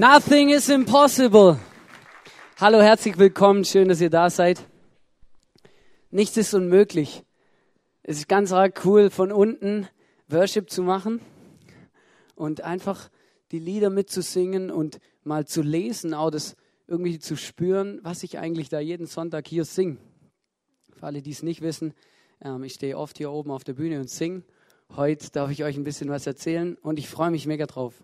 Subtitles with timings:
[0.00, 1.58] Nothing is impossible.
[2.58, 3.66] Hallo, herzlich willkommen.
[3.66, 4.66] Schön, dass ihr da seid.
[6.10, 7.22] Nichts ist unmöglich.
[8.02, 9.88] Es ist ganz arg cool, von unten
[10.26, 11.20] Worship zu machen
[12.34, 13.10] und einfach
[13.52, 16.56] die Lieder mitzusingen und mal zu lesen, auch das
[16.86, 19.98] irgendwie zu spüren, was ich eigentlich da jeden Sonntag hier singe.
[20.98, 21.92] Für alle, die es nicht wissen,
[22.40, 24.44] ähm, ich stehe oft hier oben auf der Bühne und singe.
[24.96, 28.02] Heute darf ich euch ein bisschen was erzählen und ich freue mich mega drauf.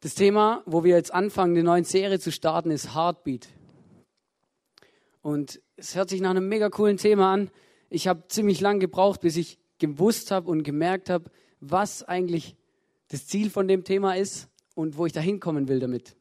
[0.00, 3.48] Das Thema, wo wir jetzt anfangen, eine neue Serie zu starten, ist Heartbeat.
[5.20, 7.50] Und es hört sich nach einem mega coolen Thema an.
[7.90, 11.30] Ich habe ziemlich lange gebraucht, bis ich gewusst habe und gemerkt habe,
[11.60, 12.56] was eigentlich
[13.08, 16.16] das Ziel von dem Thema ist und wo ich da hinkommen will damit.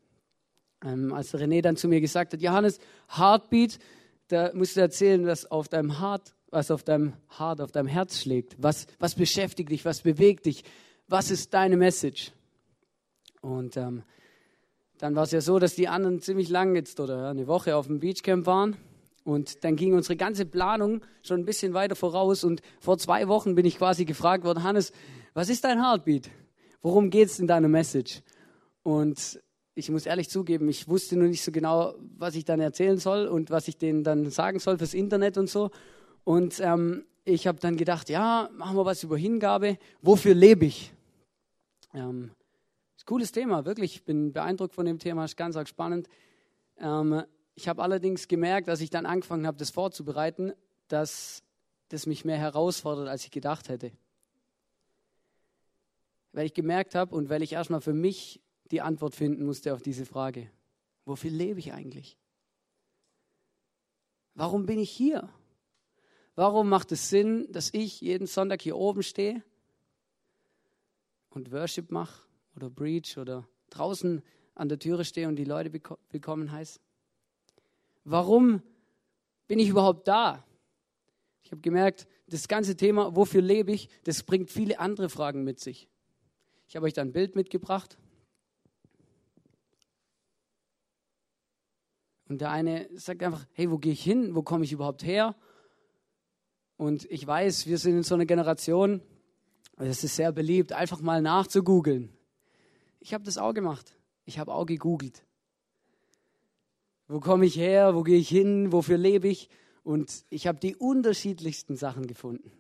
[0.83, 2.79] Ähm, als René dann zu mir gesagt hat, Johannes,
[3.15, 3.79] Heartbeat,
[4.27, 8.19] da musst du erzählen, was auf deinem Hart, was auf deinem Hart, auf deinem Herz
[8.19, 8.55] schlägt.
[8.61, 10.65] Was, was beschäftigt dich, was bewegt dich,
[11.07, 12.33] was ist deine Message?
[13.41, 14.03] Und ähm,
[14.97, 17.87] dann war es ja so, dass die anderen ziemlich lang jetzt oder eine Woche auf
[17.87, 18.75] dem Beachcamp waren.
[19.23, 22.43] Und dann ging unsere ganze Planung schon ein bisschen weiter voraus.
[22.43, 24.91] Und vor zwei Wochen bin ich quasi gefragt worden, Hannes,
[25.33, 26.29] was ist dein Heartbeat?
[26.81, 28.21] Worum geht es in deiner Message?
[28.83, 29.39] Und
[29.75, 33.27] ich muss ehrlich zugeben, ich wusste nur nicht so genau, was ich dann erzählen soll
[33.27, 35.69] und was ich denen dann sagen soll fürs Internet und so.
[36.23, 39.77] Und ähm, ich habe dann gedacht, ja, machen wir was über Hingabe.
[40.01, 40.93] Wofür lebe ich?
[41.93, 42.31] Ähm,
[43.09, 43.95] Cooles Thema, wirklich.
[43.95, 46.07] Ich bin beeindruckt von dem Thema, ist ganz arg spannend.
[46.77, 47.23] Ähm,
[47.55, 50.53] ich habe allerdings gemerkt, als ich dann angefangen habe, das vorzubereiten,
[50.89, 51.41] dass
[51.87, 53.91] das mich mehr herausfordert, als ich gedacht hätte.
[56.33, 59.81] Weil ich gemerkt habe und weil ich erstmal für mich die Antwort finden musste auf
[59.81, 60.51] diese Frage.
[61.05, 62.15] Wofür lebe ich eigentlich?
[64.35, 65.27] Warum bin ich hier?
[66.35, 69.41] Warum macht es Sinn, dass ich jeden Sonntag hier oben stehe
[71.31, 72.28] und Worship mache
[72.59, 74.21] oder Breach oder draußen
[74.55, 75.71] an der Türe stehe und die Leute
[76.11, 76.79] willkommen heiße?
[78.03, 78.61] Warum
[79.47, 80.43] bin ich überhaupt da?
[81.41, 85.59] Ich habe gemerkt, das ganze Thema, wofür lebe ich, das bringt viele andere Fragen mit
[85.59, 85.87] sich.
[86.67, 87.97] Ich habe euch da ein Bild mitgebracht.
[92.27, 94.35] Und der eine sagt einfach, hey, wo gehe ich hin?
[94.35, 95.35] Wo komme ich überhaupt her?
[96.75, 99.01] Und ich weiß, wir sind in so einer Generation,
[99.77, 102.13] es ist sehr beliebt, einfach mal nachzugoogeln.
[102.99, 103.95] Ich habe das auch gemacht.
[104.25, 105.23] Ich habe auch gegoogelt.
[107.07, 107.95] Wo komme ich her?
[107.95, 108.71] Wo gehe ich hin?
[108.71, 109.49] Wofür lebe ich?
[109.83, 112.51] Und ich habe die unterschiedlichsten Sachen gefunden.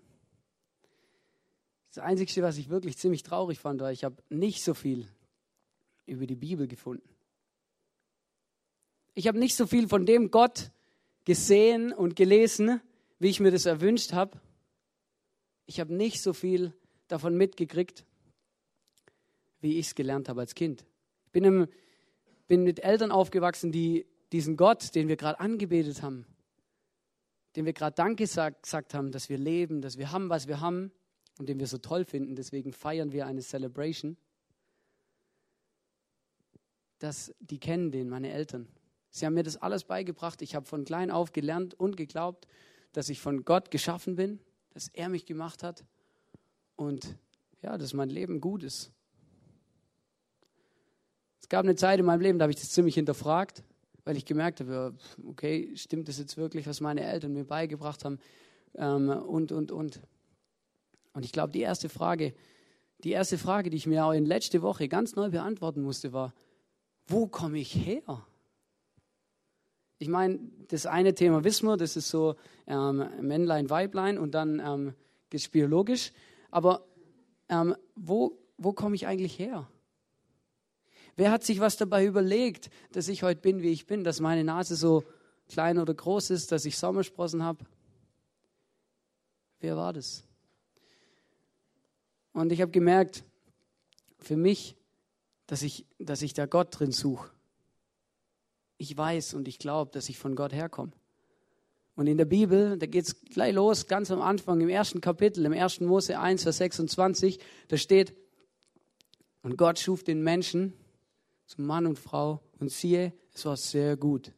[1.89, 5.07] Das Einzige, was ich wirklich ziemlich traurig fand, war, ich habe nicht so viel
[6.05, 7.07] über die Bibel gefunden.
[9.13, 10.71] Ich habe nicht so viel von dem Gott
[11.25, 12.81] gesehen und gelesen,
[13.19, 14.39] wie ich mir das erwünscht habe.
[15.65, 16.73] Ich habe nicht so viel
[17.07, 18.05] davon mitgekriegt,
[19.61, 20.85] wie ich es gelernt habe als Kind.
[21.25, 21.67] Ich bin,
[22.47, 26.25] bin mit Eltern aufgewachsen, die diesen Gott, den wir gerade angebetet haben,
[27.55, 30.91] dem wir gerade Danke gesagt, haben, dass wir leben, dass wir haben, was wir haben
[31.37, 32.35] und den wir so toll finden.
[32.35, 34.17] Deswegen feiern wir eine Celebration.
[36.99, 38.67] Das, die kennen den, meine Eltern.
[39.09, 40.41] Sie haben mir das alles beigebracht.
[40.41, 42.47] Ich habe von klein auf gelernt und geglaubt,
[42.91, 44.39] dass ich von Gott geschaffen bin,
[44.71, 45.85] dass er mich gemacht hat
[46.75, 47.17] und
[47.61, 48.91] ja, dass mein Leben gut ist.
[51.49, 53.63] Es gab eine Zeit in meinem Leben, da habe ich das ziemlich hinterfragt,
[54.05, 54.93] weil ich gemerkt habe,
[55.27, 58.19] okay, stimmt das jetzt wirklich, was meine Eltern mir beigebracht haben
[58.75, 59.99] ähm, und, und, und.
[61.13, 62.35] Und ich glaube, die erste Frage,
[63.03, 66.35] die erste Frage, die ich mir auch in letzte Woche ganz neu beantworten musste, war,
[67.07, 68.23] wo komme ich her?
[69.97, 70.37] Ich meine,
[70.67, 72.35] das eine Thema wissen wir, das ist so
[72.67, 74.93] ähm, Männlein, Weiblein und dann ähm,
[75.31, 76.11] geht es biologisch.
[76.51, 76.85] Aber
[77.49, 79.67] ähm, wo, wo komme ich eigentlich her?
[81.19, 84.45] Wer hat sich was dabei überlegt, dass ich heute bin, wie ich bin, dass meine
[84.45, 85.03] Nase so
[85.49, 87.65] klein oder groß ist, dass ich Sommersprossen habe?
[89.59, 90.23] Wer war das?
[92.31, 93.25] Und ich habe gemerkt,
[94.17, 94.77] für mich,
[95.45, 97.29] dass ich, dass ich da Gott drin suche.
[98.77, 100.93] Ich weiß und ich glaube, dass ich von Gott herkomme.
[101.95, 105.45] Und in der Bibel, da geht es gleich los, ganz am Anfang, im ersten Kapitel,
[105.45, 105.81] im 1.
[105.81, 108.15] Mose 1, Vers 26, da steht,
[109.43, 110.75] und Gott schuf den Menschen
[111.49, 114.31] zum Mann und Frau und siehe, es war sehr gut.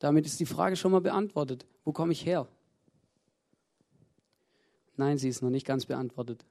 [0.00, 1.66] Damit ist die Frage schon mal beantwortet.
[1.84, 2.48] Wo komme ich her?
[4.96, 6.44] Nein, sie ist noch nicht ganz beantwortet.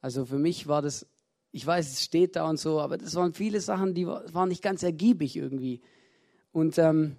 [0.00, 1.06] Also für mich war das,
[1.52, 4.62] ich weiß, es steht da und so, aber das waren viele Sachen, die waren nicht
[4.62, 5.82] ganz ergiebig irgendwie.
[6.50, 7.14] Und ähm,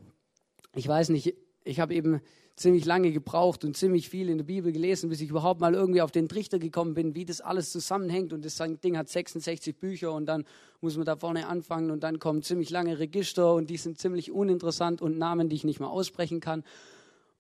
[0.74, 2.20] ich weiß nicht, ich habe eben
[2.56, 6.02] ziemlich lange gebraucht und ziemlich viel in der Bibel gelesen, bis ich überhaupt mal irgendwie
[6.02, 8.34] auf den Trichter gekommen bin, wie das alles zusammenhängt.
[8.34, 10.46] Und das Ding hat 66 Bücher und dann
[10.80, 14.32] muss man da vorne anfangen und dann kommen ziemlich lange Register und die sind ziemlich
[14.32, 16.64] uninteressant und Namen, die ich nicht mal aussprechen kann.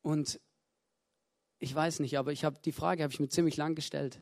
[0.01, 0.39] Und
[1.59, 4.21] ich weiß nicht, aber ich habe die Frage habe ich mir ziemlich lang gestellt.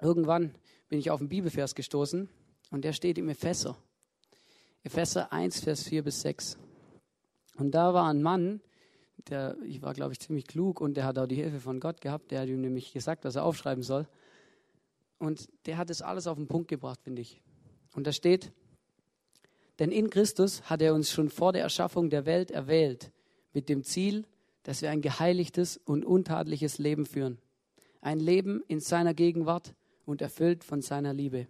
[0.00, 0.54] Irgendwann
[0.88, 2.28] bin ich auf einen Bibelvers gestoßen
[2.70, 3.76] und der steht im Epheser.
[4.82, 6.58] Epheser 1, Vers 4 bis 6.
[7.56, 8.60] Und da war ein Mann,
[9.28, 12.00] der, ich war, glaube ich, ziemlich klug und der hat auch die Hilfe von Gott
[12.00, 12.30] gehabt.
[12.30, 14.06] Der hat ihm nämlich gesagt, was er aufschreiben soll.
[15.18, 17.40] Und der hat es alles auf den Punkt gebracht, finde ich.
[17.94, 18.52] Und da steht,
[19.78, 23.10] denn in Christus hat er uns schon vor der Erschaffung der Welt erwählt,
[23.52, 24.26] mit dem Ziel,
[24.62, 27.38] dass wir ein geheiligtes und untadliches Leben führen.
[28.00, 29.74] Ein Leben in seiner Gegenwart
[30.04, 31.46] und erfüllt von seiner Liebe.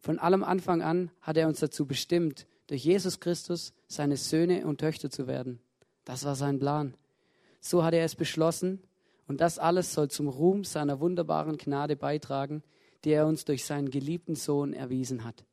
[0.00, 4.78] Von allem Anfang an hat er uns dazu bestimmt, durch Jesus Christus seine Söhne und
[4.78, 5.60] Töchter zu werden.
[6.04, 6.94] Das war sein Plan.
[7.60, 8.82] So hat er es beschlossen
[9.26, 12.62] und das alles soll zum Ruhm seiner wunderbaren Gnade beitragen,
[13.04, 15.44] die er uns durch seinen geliebten Sohn erwiesen hat.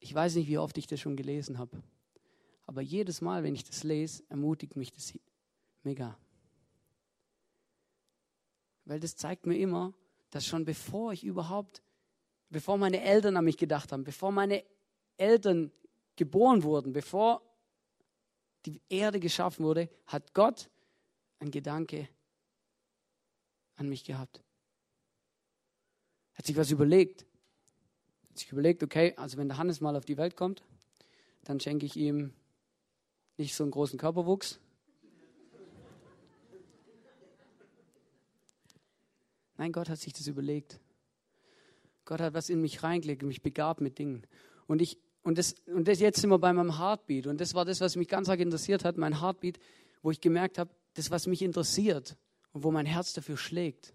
[0.00, 1.82] Ich weiß nicht, wie oft ich das schon gelesen habe,
[2.66, 5.18] aber jedes Mal, wenn ich das lese, ermutigt mich das
[5.82, 6.18] mega.
[8.84, 9.94] Weil das zeigt mir immer,
[10.30, 11.82] dass schon bevor ich überhaupt,
[12.50, 14.62] bevor meine Eltern an mich gedacht haben, bevor meine
[15.16, 15.70] Eltern
[16.16, 17.42] geboren wurden, bevor
[18.66, 20.70] die Erde geschaffen wurde, hat Gott
[21.38, 22.08] einen Gedanke
[23.76, 24.42] an mich gehabt.
[26.34, 27.26] Hat sich was überlegt.
[28.30, 30.62] Hat sich überlegt, okay, also wenn der Hannes mal auf die Welt kommt,
[31.42, 32.32] dann schenke ich ihm
[33.36, 34.60] nicht so einen großen Körperwuchs,
[39.56, 40.80] Nein, Gott hat sich das überlegt.
[42.04, 44.26] Gott hat was in mich reingelegt, mich begabt mit Dingen.
[44.66, 47.26] Und ich, und das, und das jetzt sind wir bei meinem Heartbeat.
[47.26, 49.58] Und das war das, was mich ganz arg interessiert hat, mein Heartbeat,
[50.02, 52.16] wo ich gemerkt habe, das, was mich interessiert
[52.52, 53.94] und wo mein Herz dafür schlägt,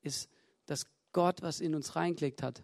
[0.00, 0.30] ist,
[0.66, 2.62] dass Gott was in uns reingelegt hat.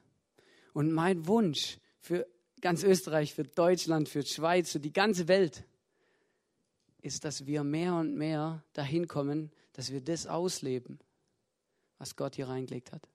[0.72, 2.26] Und mein Wunsch für
[2.62, 5.64] ganz Österreich, für Deutschland, für die Schweiz, für die ganze Welt,
[7.02, 10.98] ist, dass wir mehr und mehr dahin kommen, dass wir das ausleben
[11.98, 13.08] was Gott hier reingelegt hat.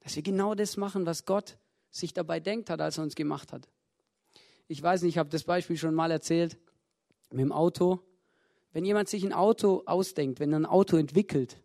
[0.00, 1.58] Dass wir genau das machen, was Gott
[1.90, 3.68] sich dabei denkt hat, als er uns gemacht hat.
[4.66, 6.58] Ich weiß nicht, ich habe das Beispiel schon mal erzählt
[7.30, 8.00] mit dem Auto.
[8.72, 11.62] Wenn jemand sich ein Auto ausdenkt, wenn er ein Auto entwickelt,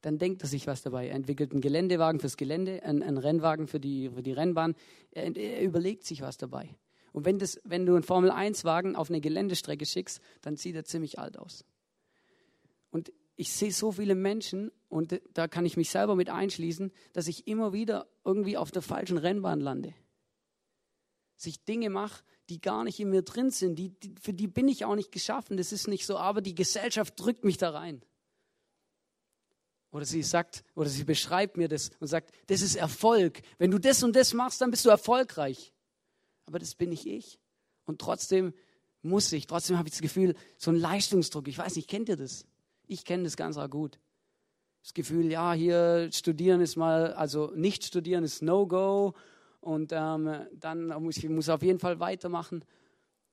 [0.00, 1.08] dann denkt er sich was dabei.
[1.08, 4.74] Er entwickelt einen Geländewagen fürs Gelände, einen, einen Rennwagen für die, für die Rennbahn.
[5.10, 6.74] Er, er, überlegt sich was dabei.
[7.12, 11.18] Und wenn, das, wenn du einen Formel-1-Wagen auf eine Geländestrecke schickst, dann sieht er ziemlich
[11.18, 11.64] alt aus.
[12.90, 17.28] Und ich sehe so viele Menschen und da kann ich mich selber mit einschließen, dass
[17.28, 19.94] ich immer wieder irgendwie auf der falschen Rennbahn lande.
[21.36, 24.48] Dass ich Dinge mache, die gar nicht in mir drin sind, die, die, für die
[24.48, 27.70] bin ich auch nicht geschaffen, das ist nicht so, aber die Gesellschaft drückt mich da
[27.70, 28.04] rein.
[29.92, 33.42] Oder sie sagt, oder sie beschreibt mir das und sagt, das ist Erfolg.
[33.58, 35.72] Wenn du das und das machst, dann bist du erfolgreich.
[36.46, 37.38] Aber das bin nicht ich.
[37.84, 38.54] Und trotzdem
[39.02, 41.46] muss ich, trotzdem habe ich das Gefühl, so ein Leistungsdruck.
[41.48, 42.44] Ich weiß nicht, kennt ihr das?
[42.86, 44.00] Ich kenne das ganz gut.
[44.82, 49.14] Das Gefühl, ja, hier studieren ist mal, also nicht studieren ist No-Go
[49.60, 52.64] und ähm, dann muss ich muss auf jeden Fall weitermachen.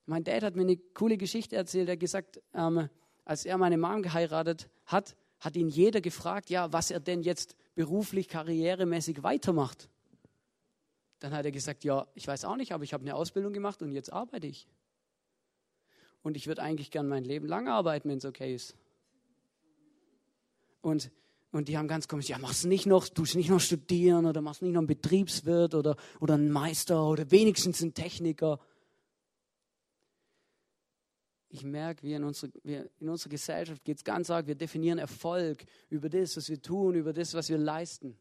[0.06, 1.90] Mein Dad hat mir eine coole Geschichte erzählt.
[1.90, 2.90] Er hat gesagt, ähm,
[3.26, 7.56] als er meine Mom geheiratet hat, hat ihn jeder gefragt, ja, was er denn jetzt
[7.76, 9.90] beruflich, karrieremäßig weitermacht.
[11.20, 13.82] Dann hat er gesagt, ja, ich weiß auch nicht, aber ich habe eine Ausbildung gemacht
[13.82, 14.68] und jetzt arbeite ich.
[16.24, 18.76] Und ich würde eigentlich gern mein Leben lang arbeiten, wenn es okay ist.
[20.82, 21.12] Und,
[21.52, 24.62] und die haben ganz komisch, ja, machst nicht noch, tust nicht noch studieren oder machst
[24.62, 28.60] nicht noch einen Betriebswirt oder, oder einen Meister oder wenigstens einen Techniker.
[31.50, 35.00] Ich merke, wie in, unsere, wir, in unserer Gesellschaft geht es ganz arg, wir definieren
[35.00, 38.18] Erfolg über das, was wir tun, über das, was wir leisten.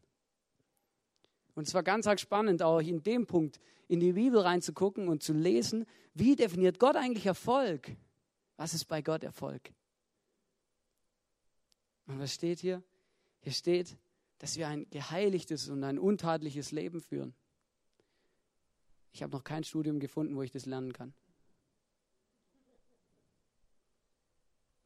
[1.55, 5.23] Und es war ganz arg spannend, auch in dem Punkt in die Bibel reinzugucken und
[5.23, 7.97] zu lesen, wie definiert Gott eigentlich Erfolg?
[8.57, 9.73] Was ist bei Gott Erfolg?
[12.07, 12.83] Und was steht hier?
[13.47, 13.97] Hier steht,
[14.39, 17.33] dass wir ein geheiligtes und ein untadliches Leben führen.
[19.13, 21.15] Ich habe noch kein Studium gefunden, wo ich das lernen kann.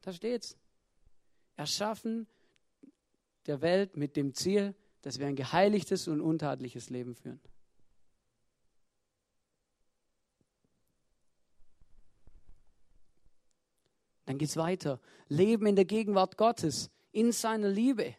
[0.01, 0.59] Da steht's.
[1.55, 2.27] Erschaffen
[3.47, 7.41] der Welt mit dem Ziel, dass wir ein geheiligtes und untadliches Leben führen.
[14.25, 15.01] Dann geht es weiter.
[15.29, 18.15] Leben in der Gegenwart Gottes in seiner Liebe.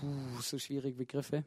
[0.00, 1.44] Puh, so schwierige Begriffe.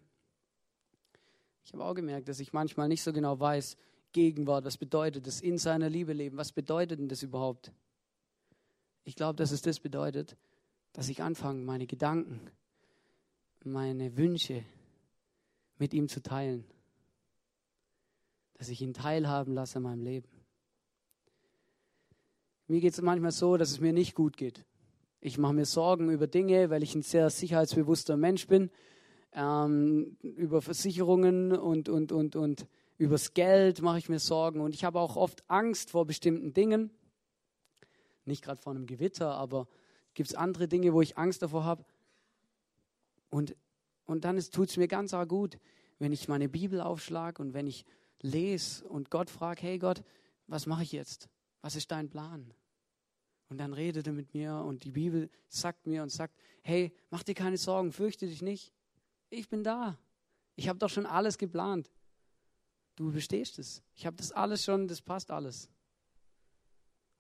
[1.64, 3.78] Ich habe auch gemerkt, dass ich manchmal nicht so genau weiß,
[4.16, 4.64] Gegenwart?
[4.64, 6.38] Was bedeutet es in seiner Liebe leben?
[6.38, 7.74] Was bedeutet denn das überhaupt?
[9.04, 10.38] Ich glaube, dass es das bedeutet,
[10.94, 12.40] dass ich anfange, meine Gedanken,
[13.66, 14.64] meine Wünsche
[15.78, 16.64] mit ihm zu teilen.
[18.54, 20.30] Dass ich ihn teilhaben lasse an meinem Leben.
[22.68, 24.64] Mir geht es manchmal so, dass es mir nicht gut geht.
[25.26, 28.70] Ich mache mir Sorgen über Dinge, weil ich ein sehr sicherheitsbewusster Mensch bin,
[29.34, 32.68] ähm, über Versicherungen und, und, und, und
[33.00, 34.62] übers Geld mache ich mir Sorgen.
[34.62, 36.92] Und ich habe auch oft Angst vor bestimmten Dingen.
[38.26, 39.68] Nicht gerade vor einem Gewitter, aber
[40.14, 41.84] gibt es andere Dinge, wo ich Angst davor habe.
[43.32, 43.56] Und,
[44.06, 45.58] und dann tut es mir ganz arg gut,
[45.98, 47.84] wenn ich meine Bibel aufschlage und wenn ich
[48.22, 50.04] lese und Gott frage, hey Gott,
[50.46, 51.30] was mache ich jetzt?
[51.62, 52.54] Was ist dein Plan?
[53.50, 57.24] Und dann redet er mit mir und die Bibel sagt mir und sagt, hey, mach
[57.24, 58.74] dir keine Sorgen, fürchte dich nicht.
[59.30, 59.98] Ich bin da.
[60.56, 61.92] Ich habe doch schon alles geplant.
[62.96, 63.84] Du bestehst es.
[63.94, 65.70] Ich habe das alles schon, das passt alles.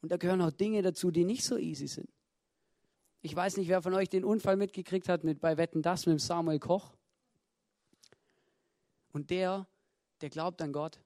[0.01, 2.09] Und da gehören auch Dinge dazu, die nicht so easy sind.
[3.21, 6.21] Ich weiß nicht, wer von euch den Unfall mitgekriegt hat mit bei Wetten das mit
[6.21, 6.95] Samuel Koch.
[9.11, 9.67] Und der,
[10.21, 10.99] der glaubt an Gott.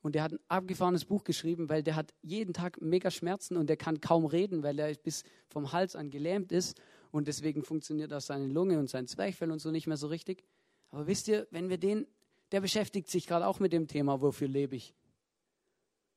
[0.00, 3.68] Und der hat ein abgefahrenes Buch geschrieben, weil der hat jeden Tag mega Schmerzen und
[3.68, 6.80] der kann kaum reden, weil er bis vom Hals an gelähmt ist.
[7.10, 10.44] Und deswegen funktioniert auch seine Lunge und sein Zwerchfell und so nicht mehr so richtig.
[10.90, 12.06] Aber wisst ihr, wenn wir den,
[12.52, 14.94] der beschäftigt sich gerade auch mit dem Thema, wofür lebe ich?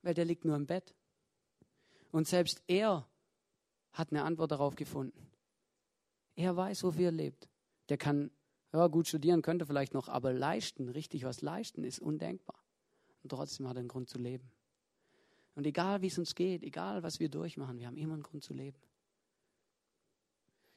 [0.03, 0.93] Weil der liegt nur im Bett.
[2.11, 3.07] Und selbst er
[3.93, 5.27] hat eine Antwort darauf gefunden.
[6.35, 7.49] Er weiß, wofür er lebt.
[7.89, 8.31] Der kann
[8.73, 12.60] ja, gut studieren, könnte vielleicht noch, aber leisten, richtig was leisten, ist undenkbar.
[13.23, 14.49] Und trotzdem hat er einen Grund zu leben.
[15.55, 18.43] Und egal wie es uns geht, egal was wir durchmachen, wir haben immer einen Grund
[18.43, 18.77] zu leben.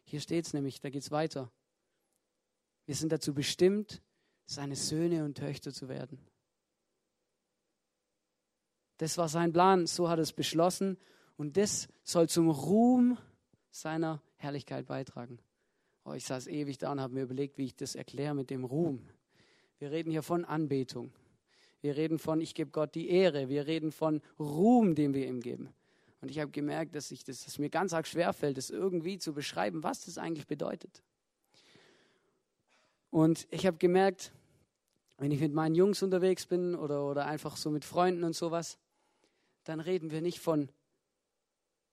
[0.04, 1.50] Hier steht es nämlich, da geht es weiter.
[2.86, 4.02] Wir sind dazu bestimmt,
[4.46, 6.18] seine Söhne und Töchter zu werden.
[8.98, 10.98] Das war sein Plan, so hat er es beschlossen
[11.36, 13.18] und das soll zum Ruhm
[13.70, 15.38] seiner Herrlichkeit beitragen.
[16.04, 18.64] Oh, ich saß ewig da und habe mir überlegt, wie ich das erkläre mit dem
[18.64, 19.08] Ruhm.
[19.78, 21.12] Wir reden hier von Anbetung.
[21.84, 23.50] Wir reden von, ich gebe Gott die Ehre.
[23.50, 25.68] Wir reden von Ruhm, den wir ihm geben.
[26.22, 29.34] Und ich habe gemerkt, dass, ich das, dass mir ganz arg schwerfällt, das irgendwie zu
[29.34, 31.02] beschreiben, was das eigentlich bedeutet.
[33.10, 34.32] Und ich habe gemerkt,
[35.18, 38.78] wenn ich mit meinen Jungs unterwegs bin oder, oder einfach so mit Freunden und sowas,
[39.64, 40.70] dann reden wir nicht von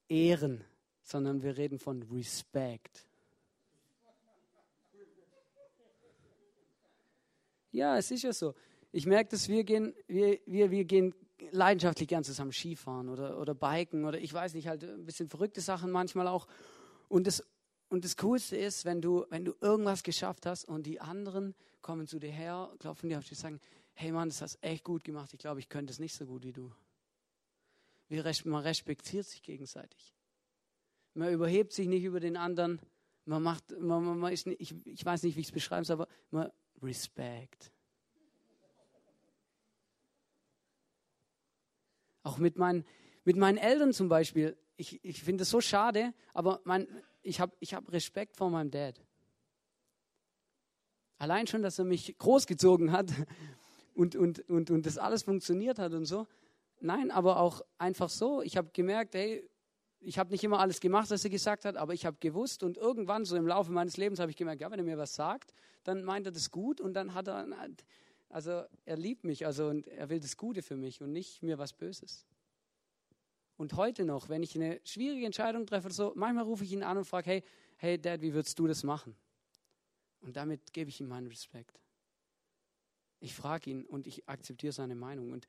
[0.07, 0.63] Ehren,
[1.03, 3.05] sondern wir reden von Respect.
[7.73, 8.55] Ja, es ist ja so.
[8.91, 11.13] Ich merke, dass wir gehen, wir, wir, wir gehen
[11.51, 15.61] leidenschaftlich gern zusammen Skifahren oder, oder Biken oder ich weiß nicht, halt ein bisschen verrückte
[15.61, 16.47] Sachen manchmal auch.
[17.07, 17.43] Und das,
[17.89, 22.07] und das Coolste ist, wenn du, wenn du irgendwas geschafft hast und die anderen kommen
[22.07, 23.59] zu dir her, klopfen dir auf die sagen,
[23.93, 25.33] hey Mann, das hast echt gut gemacht.
[25.33, 26.71] Ich glaube, ich könnte es nicht so gut wie du.
[28.45, 30.13] Man respektiert sich gegenseitig.
[31.13, 32.81] Man überhebt sich nicht über den anderen.
[33.25, 35.85] Man macht, man, man, man ist nicht, ich, ich weiß nicht, wie ich es beschreiben
[35.85, 37.71] soll, aber man Respekt.
[42.23, 42.85] Auch mit meinen,
[43.23, 44.57] mit meinen Eltern zum Beispiel.
[44.77, 46.87] Ich, ich finde es so schade, aber mein,
[47.21, 49.01] ich habe ich hab Respekt vor meinem Dad.
[51.17, 53.11] Allein schon, dass er mich großgezogen hat
[53.93, 56.27] und, und, und, und das alles funktioniert hat und so.
[56.79, 58.41] Nein, aber auch einfach so.
[58.41, 59.47] Ich habe gemerkt, hey,
[59.99, 62.77] ich habe nicht immer alles gemacht, was er gesagt hat, aber ich habe gewusst und
[62.77, 65.53] irgendwann so im Laufe meines Lebens habe ich gemerkt, ja, wenn er mir was sagt,
[65.83, 67.45] dann meint er das gut und dann hat er,
[68.31, 71.57] also er liebt mich, also und er will das Gute für mich und nicht mir
[71.57, 72.25] was Böses.
[73.57, 76.97] Und heute noch, wenn ich eine schwierige Entscheidung treffe, so, manchmal rufe ich ihn an
[76.97, 77.43] und frage, hey,
[77.77, 79.15] hey Dad, wie würdest du das machen?
[80.21, 81.79] Und damit gebe ich ihm meinen Respekt.
[83.19, 85.31] Ich frage ihn und ich akzeptiere seine Meinung.
[85.31, 85.47] Und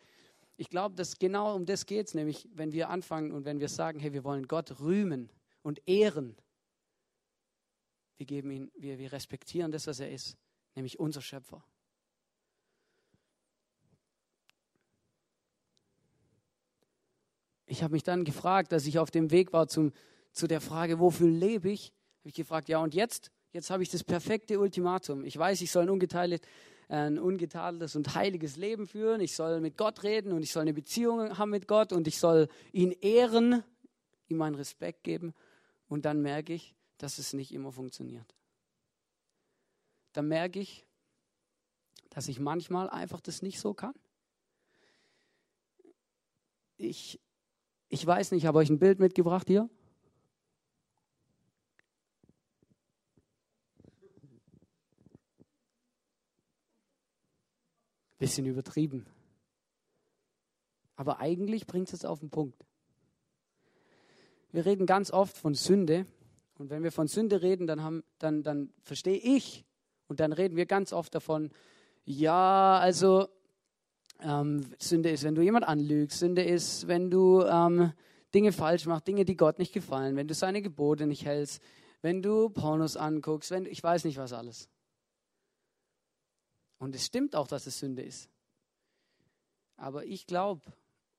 [0.57, 3.69] ich glaube, dass genau um das geht es, nämlich wenn wir anfangen und wenn wir
[3.69, 5.31] sagen, hey, wir wollen Gott rühmen
[5.63, 6.37] und ehren.
[8.19, 10.37] Wir geben ihn, wir, wir respektieren das, was er ist,
[10.75, 11.65] nämlich unser Schöpfer.
[17.73, 19.95] Ich habe mich dann gefragt, als ich auf dem Weg war zum,
[20.33, 23.31] zu der Frage, wofür lebe ich, habe ich gefragt, ja und jetzt?
[23.51, 25.25] Jetzt habe ich das perfekte Ultimatum.
[25.25, 26.47] Ich weiß, ich soll ein ungeteilt,
[26.89, 29.23] ein ungetadeltes und heiliges Leben führen.
[29.23, 32.19] Ich soll mit Gott reden und ich soll eine Beziehung haben mit Gott und ich
[32.19, 33.65] soll ihn ehren,
[34.29, 35.33] ihm meinen Respekt geben.
[35.89, 38.35] Und dann merke ich, dass es nicht immer funktioniert.
[40.13, 40.85] Dann merke ich,
[42.11, 43.95] dass ich manchmal einfach das nicht so kann.
[46.77, 47.19] Ich,
[47.93, 49.69] ich weiß nicht, ich habe euch ein Bild mitgebracht hier.
[58.19, 59.05] Bisschen übertrieben.
[60.97, 62.65] Aber eigentlich bringt es auf den Punkt.
[64.53, 66.07] Wir reden ganz oft von Sünde.
[66.57, 69.67] Und wenn wir von Sünde reden, dann, haben, dann, dann verstehe ich,
[70.07, 71.51] und dann reden wir ganz oft davon,
[72.07, 73.29] ja, also
[74.25, 76.19] ähm, Sünde ist, wenn du jemand anlügst.
[76.19, 77.93] Sünde ist, wenn du ähm,
[78.35, 81.63] Dinge falsch machst, Dinge, die Gott nicht gefallen, wenn du seine Gebote nicht hältst,
[82.01, 84.69] wenn du Pornos anguckst, wenn ich weiß nicht was alles.
[86.79, 88.29] Und es stimmt auch, dass es Sünde ist.
[89.77, 90.63] Aber ich glaube,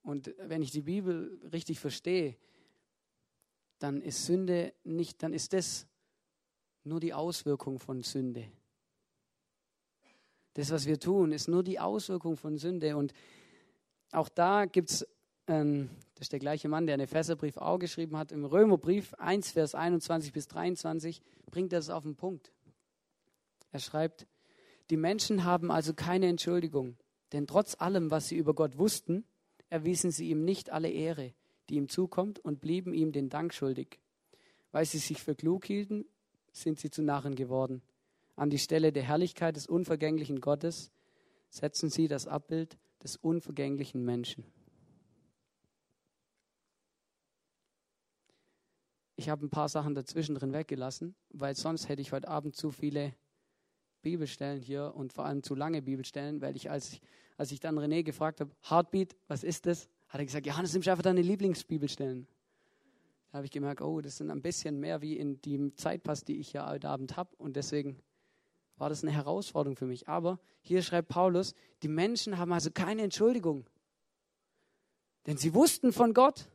[0.01, 2.37] und wenn ich die Bibel richtig verstehe,
[3.79, 5.87] dann ist Sünde nicht, dann ist das
[6.83, 8.51] nur die Auswirkung von Sünde.
[10.53, 12.95] Das, was wir tun, ist nur die Auswirkung von Sünde.
[12.95, 13.13] Und
[14.11, 15.07] auch da gibt es,
[15.47, 19.51] ähm, das ist der gleiche Mann, der einen Epheserbrief auch geschrieben hat, im Römerbrief 1,
[19.51, 22.51] Vers 21 bis 23, bringt das auf den Punkt.
[23.71, 24.27] Er schreibt,
[24.89, 26.97] die Menschen haben also keine Entschuldigung,
[27.31, 29.25] denn trotz allem, was sie über Gott wussten,
[29.69, 31.33] erwiesen sie ihm nicht alle Ehre,
[31.69, 33.99] die ihm zukommt, und blieben ihm den Dank schuldig.
[34.71, 36.05] Weil sie sich für klug hielten,
[36.51, 37.81] sind sie zu Narren geworden.
[38.35, 40.91] An die Stelle der Herrlichkeit des unvergänglichen Gottes
[41.49, 44.43] setzen sie das Abbild des unvergänglichen Menschen.
[49.15, 52.71] Ich habe ein paar Sachen dazwischen drin weggelassen, weil sonst hätte ich heute Abend zu
[52.71, 53.13] viele
[54.01, 57.01] Bibelstellen hier und vor allem zu lange Bibelstellen, weil ich, als ich,
[57.37, 59.87] als ich dann René gefragt habe, Heartbeat, was ist das?
[60.09, 62.27] Hat er gesagt, Johannes, nimm einfach deine Lieblingsbibelstellen.
[63.31, 66.39] Da habe ich gemerkt, oh, das sind ein bisschen mehr wie in dem Zeitpass, die
[66.39, 67.97] ich hier heute Abend habe und deswegen
[68.77, 70.07] war das eine Herausforderung für mich.
[70.07, 73.65] Aber hier schreibt Paulus, die Menschen haben also keine Entschuldigung,
[75.25, 76.49] denn sie wussten von Gott.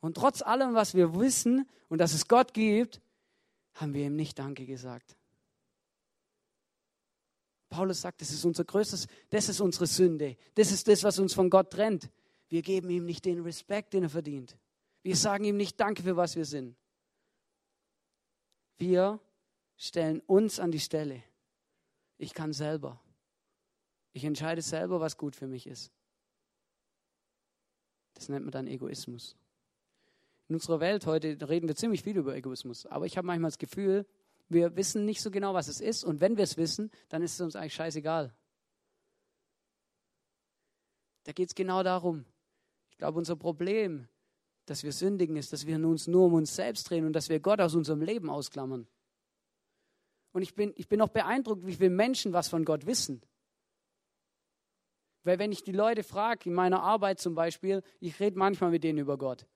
[0.00, 3.00] Und trotz allem, was wir wissen und dass es Gott gibt,
[3.74, 5.16] haben wir ihm nicht Danke gesagt.
[7.70, 10.36] Paulus sagt, das ist unser größtes, das ist unsere Sünde.
[10.54, 12.08] Das ist das, was uns von Gott trennt.
[12.48, 14.56] Wir geben ihm nicht den Respekt, den er verdient.
[15.02, 16.76] Wir sagen ihm nicht Danke für was wir sind.
[18.78, 19.18] Wir
[19.76, 21.22] stellen uns an die Stelle.
[22.18, 23.00] Ich kann selber.
[24.12, 25.92] Ich entscheide selber, was gut für mich ist.
[28.14, 29.36] Das nennt man dann Egoismus.
[30.48, 33.58] In unserer Welt heute reden wir ziemlich viel über Egoismus, aber ich habe manchmal das
[33.58, 34.06] Gefühl,
[34.48, 36.04] wir wissen nicht so genau, was es ist.
[36.04, 38.32] Und wenn wir es wissen, dann ist es uns eigentlich scheißegal.
[41.24, 42.26] Da geht es genau darum.
[42.90, 44.06] Ich glaube, unser Problem,
[44.66, 47.40] dass wir sündigen, ist, dass wir uns nur um uns selbst drehen und dass wir
[47.40, 48.86] Gott aus unserem Leben ausklammern.
[50.34, 53.22] Und ich bin, ich bin auch beeindruckt, wie viele Menschen was von Gott wissen.
[55.22, 58.82] Weil wenn ich die Leute frage, in meiner Arbeit zum Beispiel, ich rede manchmal mit
[58.82, 59.46] denen über Gott.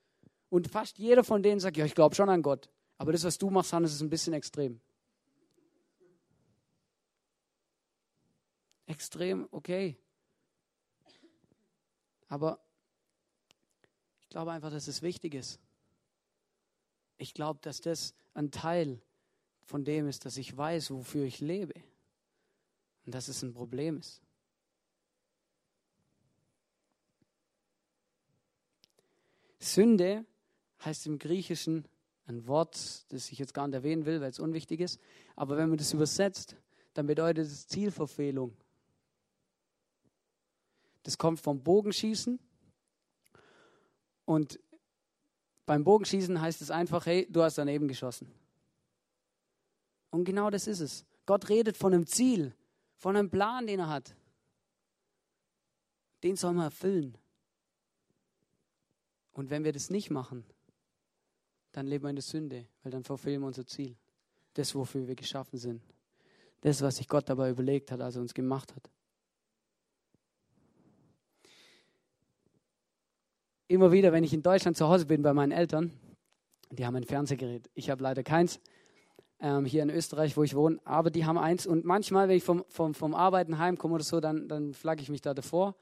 [0.50, 2.70] Und fast jeder von denen sagt, ja, ich glaube schon an Gott.
[2.96, 4.80] Aber das, was du machst, Hannes, ist ein bisschen extrem.
[8.86, 9.98] Extrem, okay.
[12.28, 12.60] Aber
[14.20, 15.58] ich glaube einfach, dass es wichtig ist.
[17.16, 19.02] Ich glaube, dass das ein Teil
[19.68, 21.74] von dem ist, dass ich weiß, wofür ich lebe.
[23.04, 24.22] Und dass es ein Problem ist.
[29.58, 30.24] Sünde
[30.82, 31.86] heißt im Griechischen
[32.24, 34.98] ein Wort, das ich jetzt gar nicht erwähnen will, weil es unwichtig ist.
[35.36, 36.56] Aber wenn man das übersetzt,
[36.94, 38.56] dann bedeutet es Zielverfehlung.
[41.02, 42.38] Das kommt vom Bogenschießen.
[44.24, 44.60] Und
[45.66, 48.32] beim Bogenschießen heißt es einfach, hey, du hast daneben geschossen.
[50.10, 51.04] Und genau das ist es.
[51.26, 52.54] Gott redet von einem Ziel,
[52.96, 54.14] von einem Plan, den er hat.
[56.22, 57.16] Den soll man erfüllen.
[59.32, 60.44] Und wenn wir das nicht machen,
[61.72, 63.96] dann leben wir in der Sünde, weil dann verfehlen wir unser Ziel.
[64.54, 65.82] Das, wofür wir geschaffen sind.
[66.62, 68.90] Das, was sich Gott dabei überlegt hat, als er uns gemacht hat.
[73.68, 75.92] Immer wieder, wenn ich in Deutschland zu Hause bin bei meinen Eltern,
[76.70, 77.70] die haben ein Fernsehgerät.
[77.74, 78.60] Ich habe leider keins.
[79.40, 81.66] Ähm, hier in Österreich, wo ich wohne, aber die haben eins.
[81.66, 85.10] Und manchmal, wenn ich vom, vom, vom Arbeiten heimkomme oder so, dann, dann flagge ich
[85.10, 85.76] mich da davor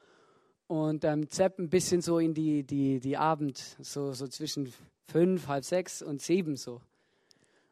[0.67, 4.73] und ähm, zapp ein bisschen so in die, die, die Abend, so, so zwischen
[5.07, 6.81] fünf, halb sechs und sieben so.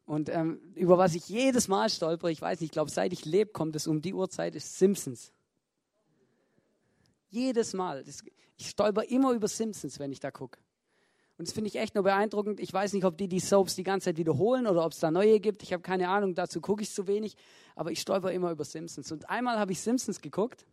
[0.07, 3.25] Und ähm, über was ich jedes Mal stolper, ich weiß nicht, ich glaube, seit ich
[3.25, 5.33] lebe, kommt es um die Uhrzeit, ist Simpsons.
[7.31, 8.05] Jedes Mal.
[8.05, 8.23] Das,
[8.57, 10.59] ich stolper immer über Simpsons, wenn ich da gucke.
[11.37, 12.61] Und das finde ich echt nur beeindruckend.
[12.61, 15.11] Ich weiß nicht, ob die die Soaps die ganze Zeit wiederholen oder ob es da
[15.11, 15.63] neue gibt.
[15.63, 17.37] Ich habe keine Ahnung, dazu gucke ich zu wenig.
[17.75, 19.11] Aber ich stolper immer über Simpsons.
[19.11, 20.65] Und einmal habe ich Simpsons geguckt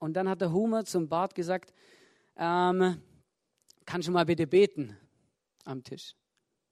[0.00, 1.72] und dann hat der Homer zum Bart gesagt,
[2.36, 3.00] ähm,
[3.86, 4.96] kannst du mal bitte beten?
[5.64, 6.14] am Tisch.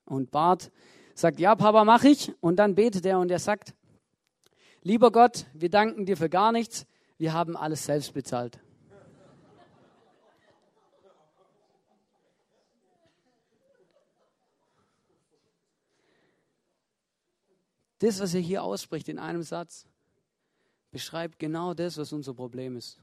[0.05, 0.71] Und Bart
[1.14, 2.33] sagt, ja, Papa, mach ich.
[2.40, 3.75] Und dann betet er und er sagt,
[4.83, 6.87] lieber Gott, wir danken dir für gar nichts.
[7.18, 8.59] Wir haben alles selbst bezahlt.
[18.03, 19.87] Das, was er hier ausspricht in einem Satz,
[20.91, 22.99] beschreibt genau das, was unser Problem ist.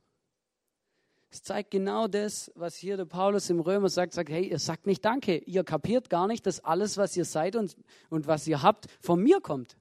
[1.32, 4.88] Es zeigt genau das, was hier der Paulus im Römer sagt, sagt, hey, ihr sagt
[4.88, 7.78] nicht Danke, ihr kapiert gar nicht, dass alles, was ihr seid und,
[8.10, 9.78] und was ihr habt, von mir kommt.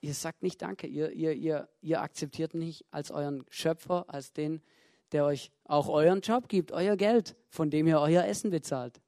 [0.00, 4.62] Ihr sagt nicht Danke, ihr, ihr, ihr, ihr akzeptiert nicht als euren Schöpfer, als den,
[5.10, 9.00] der euch auch euren Job gibt, euer Geld, von dem ihr euer Essen bezahlt.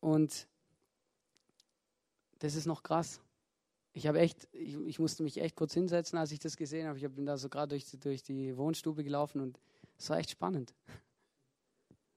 [0.00, 0.48] Und
[2.38, 3.20] das ist noch krass.
[3.92, 6.98] Ich habe echt, ich, ich, musste mich echt kurz hinsetzen, als ich das gesehen habe.
[6.98, 9.58] Ich bin da so gerade durch, durch die Wohnstube gelaufen und
[9.98, 10.74] es war echt spannend.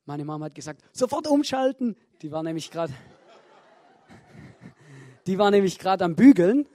[0.06, 1.96] Meine Mama hat gesagt, sofort umschalten.
[2.22, 2.94] Die war nämlich gerade,
[5.28, 6.68] die war nämlich gerade am Bügeln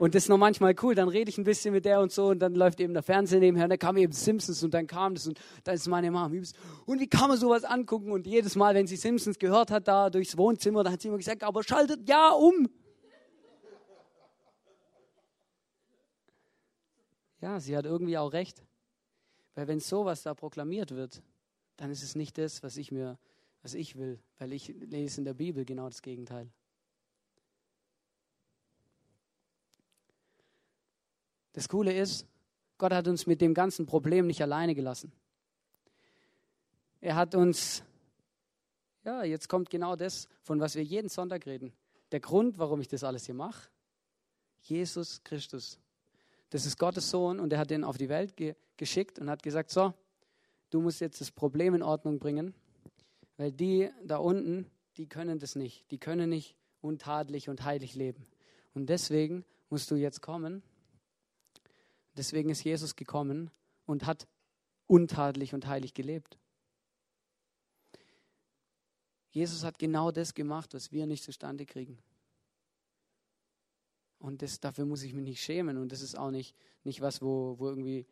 [0.00, 2.28] und das ist noch manchmal cool, dann rede ich ein bisschen mit der und so
[2.28, 5.14] und dann läuft eben der Fernseher nebenher und dann kam eben Simpsons und dann kam
[5.14, 6.34] das und dann ist meine Mama
[6.86, 10.08] und wie kann man sowas angucken und jedes Mal, wenn sie Simpsons gehört hat, da
[10.08, 12.68] durchs Wohnzimmer, dann hat sie immer gesagt, aber schaltet ja um.
[17.42, 18.64] Ja, sie hat irgendwie auch recht.
[19.54, 21.22] Weil wenn sowas da proklamiert wird,
[21.76, 23.18] dann ist es nicht das, was ich mir,
[23.60, 26.50] was ich will, weil ich lese in der Bibel genau das Gegenteil.
[31.52, 32.26] Das Coole ist,
[32.78, 35.12] Gott hat uns mit dem ganzen Problem nicht alleine gelassen.
[37.00, 37.82] Er hat uns,
[39.04, 41.72] ja, jetzt kommt genau das, von was wir jeden Sonntag reden.
[42.12, 43.68] Der Grund, warum ich das alles hier mache,
[44.62, 45.78] Jesus Christus.
[46.50, 49.42] Das ist Gottes Sohn und er hat ihn auf die Welt ge geschickt und hat
[49.42, 49.92] gesagt, so,
[50.70, 52.54] du musst jetzt das Problem in Ordnung bringen,
[53.36, 55.90] weil die da unten, die können das nicht.
[55.90, 58.26] Die können nicht untadelig und heilig leben.
[58.72, 60.62] Und deswegen musst du jetzt kommen
[62.20, 63.50] Deswegen ist Jesus gekommen
[63.86, 64.28] und hat
[64.86, 66.38] untadelig und heilig gelebt.
[69.30, 71.96] Jesus hat genau das gemacht, was wir nicht zustande kriegen.
[74.18, 75.78] Und das, dafür muss ich mich nicht schämen.
[75.78, 76.54] Und das ist auch nicht,
[76.84, 78.06] nicht was, wo, wo irgendwie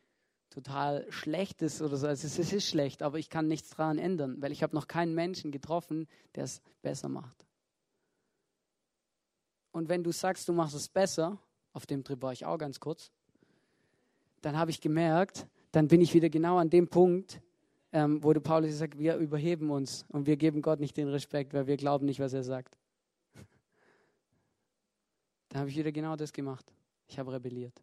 [0.48, 2.06] total schlecht ist oder so.
[2.06, 5.14] Also es ist schlecht, aber ich kann nichts daran ändern, weil ich habe noch keinen
[5.14, 7.44] Menschen getroffen, der es besser macht.
[9.70, 11.38] Und wenn du sagst, du machst es besser,
[11.74, 13.12] auf dem Trip war ich auch ganz kurz,
[14.40, 17.40] dann habe ich gemerkt, dann bin ich wieder genau an dem Punkt,
[17.92, 21.55] ähm, wo der Paulus sagt, wir überheben uns und wir geben Gott nicht den Respekt,
[21.55, 22.77] weil wir glauben nicht, was er sagt.
[25.48, 26.66] Dann habe ich wieder genau das gemacht.
[27.07, 27.83] Ich habe rebelliert.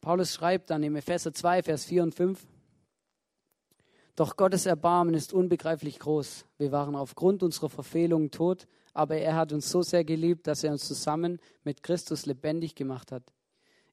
[0.00, 2.46] Paulus schreibt dann im Epheser 2, Vers 4 und 5,
[4.14, 6.46] Doch Gottes Erbarmen ist unbegreiflich groß.
[6.58, 10.72] Wir waren aufgrund unserer Verfehlungen tot, aber er hat uns so sehr geliebt, dass er
[10.72, 13.22] uns zusammen mit Christus lebendig gemacht hat.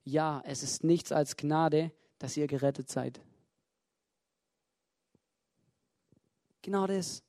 [0.02, 3.20] Ja, es ist nichts als Gnade, dass ihr gerettet seid.
[6.62, 7.22] Genau das.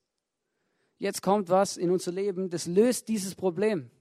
[0.98, 3.92] Jetzt kommt was in unser Leben, das löst dieses Problem.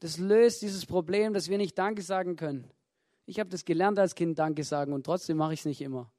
[0.00, 2.70] Das löst dieses Problem, dass wir nicht Danke sagen können.
[3.24, 6.12] Ich habe das gelernt als Kind, Danke sagen, und trotzdem mache ich es nicht immer.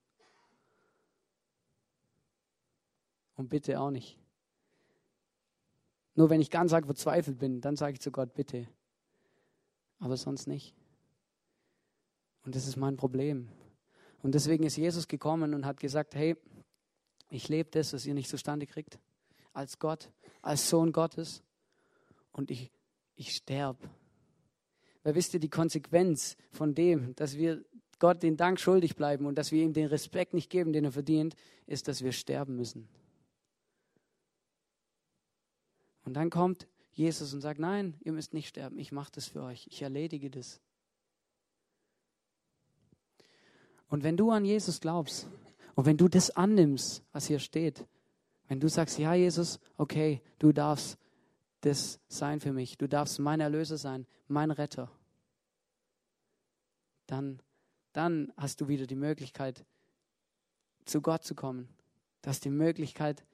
[3.36, 4.18] Und bitte auch nicht.
[6.18, 8.68] Nur wenn ich ganz arg verzweifelt bin, dann sage ich zu Gott, bitte.
[10.00, 10.74] Aber sonst nicht.
[12.44, 13.50] Und das ist mein Problem.
[14.24, 16.36] Und deswegen ist Jesus gekommen und hat gesagt, hey,
[17.30, 18.98] ich lebe das, was ihr nicht zustande kriegt.
[19.54, 20.10] Als Gott,
[20.42, 21.44] als Sohn Gottes.
[22.32, 22.72] Und ich,
[23.16, 23.88] ich sterbe.
[25.04, 27.64] Weil wisst ihr, die Konsequenz von dem, dass wir
[28.00, 30.92] Gott den Dank schuldig bleiben und dass wir ihm den Respekt nicht geben, den er
[30.92, 31.36] verdient,
[31.68, 32.90] ist, dass wir sterben müssen.
[36.08, 39.44] Und dann kommt Jesus und sagt, nein, ihr müsst nicht sterben, ich mache das für
[39.44, 40.62] euch, ich erledige das.
[43.90, 45.28] Und wenn du an Jesus glaubst
[45.76, 47.86] und wenn du das annimmst, was hier steht,
[48.48, 50.98] wenn du sagst, ja Jesus, okay, du darfst
[51.60, 54.90] das sein für mich, du darfst mein Erlöser sein, mein Retter,
[57.08, 57.42] dann,
[57.92, 59.66] dann hast du wieder die Möglichkeit,
[60.86, 61.68] zu Gott zu kommen.
[62.22, 63.26] Du hast die Möglichkeit,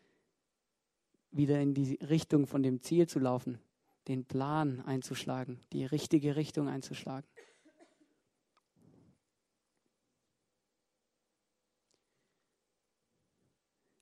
[1.34, 3.60] wieder in die Richtung von dem Ziel zu laufen,
[4.08, 7.28] den Plan einzuschlagen, die richtige Richtung einzuschlagen.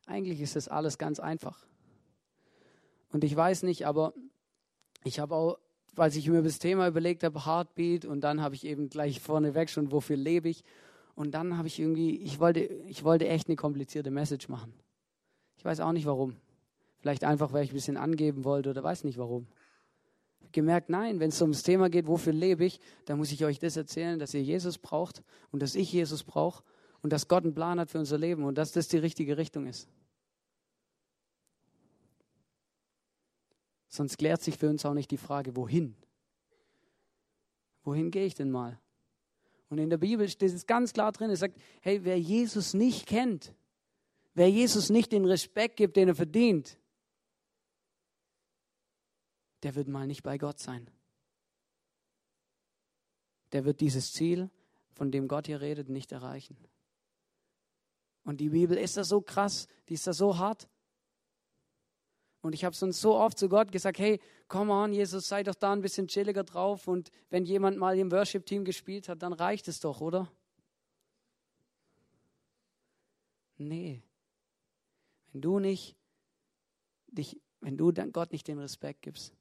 [0.05, 1.65] Eigentlich ist das alles ganz einfach.
[3.11, 4.13] Und ich weiß nicht, aber
[5.03, 5.57] ich habe auch,
[5.95, 9.69] als ich mir das Thema überlegt habe, Heartbeat, und dann habe ich eben gleich vorneweg
[9.69, 10.63] schon, wofür lebe ich.
[11.15, 14.73] Und dann habe ich irgendwie, ich wollte, ich wollte echt eine komplizierte Message machen.
[15.57, 16.35] Ich weiß auch nicht warum.
[17.01, 19.47] Vielleicht einfach, weil ich ein bisschen angeben wollte oder weiß nicht warum.
[20.51, 23.75] Gemerkt, nein, wenn es ums Thema geht, wofür lebe ich, dann muss ich euch das
[23.75, 26.63] erzählen, dass ihr Jesus braucht und dass ich Jesus brauche
[27.01, 29.65] und dass Gott einen Plan hat für unser Leben und dass das die richtige Richtung
[29.65, 29.89] ist.
[33.87, 35.95] Sonst klärt sich für uns auch nicht die Frage, wohin?
[37.83, 38.79] Wohin gehe ich denn mal?
[39.69, 43.07] Und in der Bibel steht es ganz klar drin, es sagt, hey, wer Jesus nicht
[43.07, 43.55] kennt,
[44.33, 46.77] wer Jesus nicht den Respekt gibt, den er verdient,
[49.63, 50.89] der wird mal nicht bei Gott sein.
[53.51, 54.49] Der wird dieses Ziel,
[54.93, 56.57] von dem Gott hier redet, nicht erreichen.
[58.23, 60.69] Und die Bibel ist da so krass, die ist da so hart.
[62.41, 65.55] Und ich habe sonst so oft zu Gott gesagt, hey, komm on, Jesus, sei doch
[65.55, 66.87] da ein bisschen chilliger drauf.
[66.87, 70.31] Und wenn jemand mal im Worship-Team gespielt hat, dann reicht es doch, oder?
[73.57, 74.01] Nee.
[75.31, 75.95] Wenn du nicht
[77.07, 79.35] dich, wenn du Gott nicht den Respekt gibst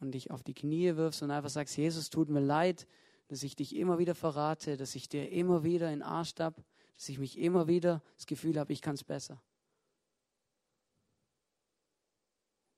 [0.00, 2.86] und dich auf die Knie wirfst und einfach sagst, Jesus, tut mir leid,
[3.28, 6.62] dass ich dich immer wieder verrate, dass ich dir immer wieder in den Arsch tapp,
[6.96, 9.42] dass ich mich immer wieder das Gefühl habe, ich kann es besser.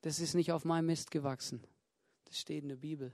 [0.03, 1.63] Das ist nicht auf meinem Mist gewachsen.
[2.25, 3.13] Das steht in der Bibel.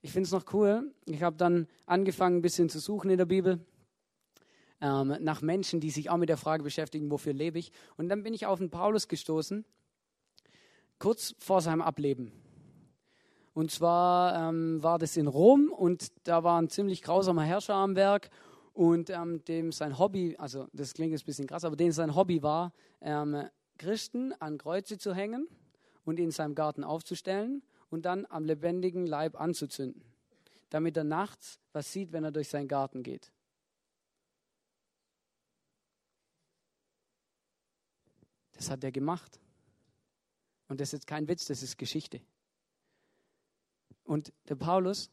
[0.00, 0.92] Ich finde es noch cool.
[1.06, 3.64] Ich habe dann angefangen, ein bisschen zu suchen in der Bibel
[4.82, 7.72] ähm, nach Menschen, die sich auch mit der Frage beschäftigen, wofür lebe ich.
[7.96, 9.64] Und dann bin ich auf den Paulus gestoßen,
[10.98, 12.32] kurz vor seinem Ableben.
[13.54, 17.96] Und zwar ähm, war das in Rom und da war ein ziemlich grausamer Herrscher am
[17.96, 18.30] Werk
[18.72, 22.14] und ähm, dem sein Hobby, also das klingt jetzt ein bisschen krass, aber dem sein
[22.14, 23.44] Hobby war, ähm,
[23.78, 25.48] Christen an Kreuze zu hängen
[26.04, 30.02] und in seinem Garten aufzustellen und dann am lebendigen Leib anzuzünden,
[30.70, 33.32] damit er nachts was sieht, wenn er durch seinen Garten geht.
[38.62, 39.40] Das hat er gemacht.
[40.68, 42.20] Und das ist jetzt kein Witz, das ist Geschichte.
[44.04, 45.10] Und der Paulus,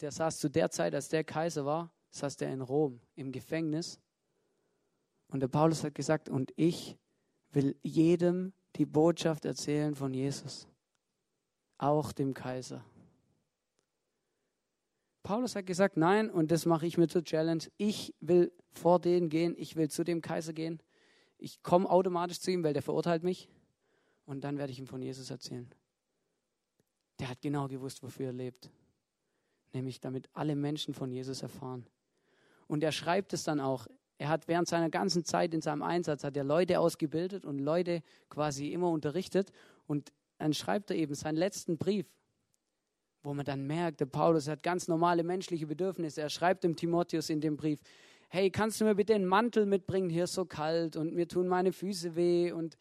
[0.00, 4.00] der saß zu der Zeit, als der Kaiser war, saß der in Rom im Gefängnis.
[5.28, 6.98] Und der Paulus hat gesagt, und ich
[7.52, 10.66] will jedem die Botschaft erzählen von Jesus,
[11.76, 12.84] auch dem Kaiser.
[15.22, 17.62] Paulus hat gesagt, nein, und das mache ich mir zur Challenge.
[17.76, 20.82] Ich will vor denen gehen, ich will zu dem Kaiser gehen.
[21.38, 23.48] Ich komme automatisch zu ihm, weil der verurteilt mich.
[24.26, 25.68] Und dann werde ich ihm von Jesus erzählen.
[27.18, 28.70] Der hat genau gewusst, wofür er lebt.
[29.72, 31.86] Nämlich damit alle Menschen von Jesus erfahren.
[32.66, 33.86] Und er schreibt es dann auch.
[34.18, 38.02] Er hat während seiner ganzen Zeit in seinem Einsatz, hat er Leute ausgebildet und Leute
[38.28, 39.52] quasi immer unterrichtet.
[39.86, 42.06] Und dann schreibt er eben seinen letzten Brief,
[43.22, 46.20] wo man dann merkt, der Paulus hat ganz normale menschliche Bedürfnisse.
[46.20, 47.80] Er schreibt dem Timotheus in dem Brief,
[48.28, 50.10] hey, kannst du mir bitte einen Mantel mitbringen?
[50.10, 52.78] Hier ist so kalt und mir tun meine Füße weh und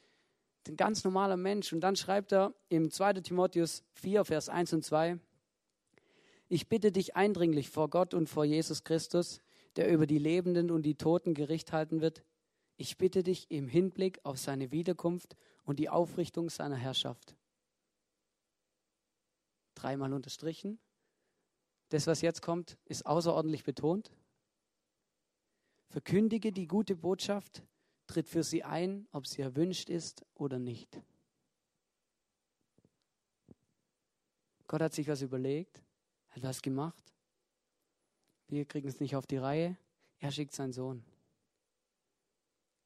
[0.68, 1.72] ein ganz normaler Mensch.
[1.74, 3.14] Und dann schreibt er im 2.
[3.14, 5.20] Timotheus 4, Vers 1 und 2,
[6.50, 9.42] ich bitte dich eindringlich vor Gott und vor Jesus Christus,
[9.76, 12.24] der über die Lebenden und die Toten Gericht halten wird.
[12.78, 17.36] Ich bitte dich im Hinblick auf seine Wiederkunft und die Aufrichtung seiner Herrschaft.
[19.76, 20.80] Dreimal unterstrichen.
[21.90, 24.12] Das, was jetzt kommt, ist außerordentlich betont.
[25.88, 27.64] Verkündige die gute Botschaft,
[28.08, 31.02] tritt für sie ein, ob sie erwünscht ist oder nicht.
[34.68, 35.82] Gott hat sich was überlegt,
[36.30, 37.14] hat was gemacht
[38.50, 39.78] wir kriegen es nicht auf die Reihe.
[40.20, 41.04] Er schickt seinen Sohn.